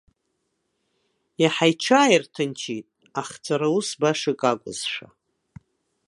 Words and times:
Иаҳа 1.41 1.65
иҽааирҭынчит, 1.71 2.87
ахҵәара 3.19 3.67
ус 3.77 3.89
башак 3.99 4.41
акәызшәа. 4.51 5.07